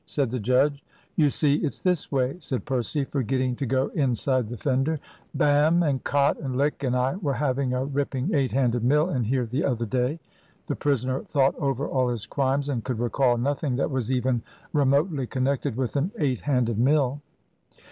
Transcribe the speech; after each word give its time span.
said 0.07 0.31
the 0.31 0.39
judge. 0.39 0.83
"You 1.15 1.29
see, 1.29 1.57
it's 1.57 1.79
this 1.79 2.11
way," 2.11 2.37
said 2.39 2.65
Percy, 2.65 3.03
forgetting 3.03 3.55
to 3.57 3.67
go 3.67 3.89
inside 3.89 4.49
the 4.49 4.57
fender 4.57 4.99
"Bam, 5.35 5.83
and 5.83 6.03
Cot, 6.03 6.39
and 6.39 6.57
Lick 6.57 6.81
and 6.83 6.95
I 6.95 7.17
were 7.17 7.35
having 7.35 7.75
a 7.75 7.85
ripping 7.85 8.33
eight 8.33 8.51
handed 8.51 8.83
mill 8.83 9.11
in 9.11 9.25
here 9.25 9.45
the 9.45 9.63
other 9.63 9.85
day" 9.85 10.19
The 10.65 10.75
prisoner 10.75 11.21
thought 11.25 11.53
over 11.59 11.87
all 11.87 12.07
his 12.07 12.25
crimes, 12.25 12.67
and 12.67 12.83
could 12.83 12.97
recall 12.97 13.37
nothing 13.37 13.75
that 13.75 13.91
was 13.91 14.11
even 14.11 14.41
remotely 14.73 15.27
connected 15.27 15.77
with 15.77 15.95
an 15.95 16.09
eight 16.17 16.41
handed 16.41 16.79
mill. 16.79 17.21